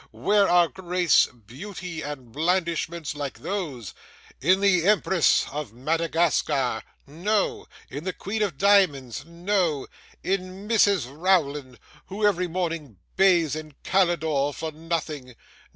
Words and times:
Where 0.09 0.49
are 0.49 0.67
grace, 0.67 1.27
beauty, 1.27 2.01
and 2.01 2.31
blandishments, 2.31 3.13
like 3.13 3.37
those? 3.41 3.93
In 4.41 4.59
the 4.59 4.87
Empress 4.87 5.45
of 5.51 5.73
Madagascar? 5.73 6.81
No. 7.05 7.67
In 7.87 8.03
the 8.03 8.11
Queen 8.11 8.41
of 8.41 8.57
Diamonds? 8.57 9.23
No. 9.27 9.85
In 10.23 10.67
Mrs. 10.67 11.05
Rowland, 11.15 11.77
who 12.07 12.25
every 12.25 12.47
morning 12.47 12.97
bathes 13.15 13.55
in 13.55 13.75
Kalydor 13.83 14.53
for 14.55 14.71
nothing? 14.71 15.35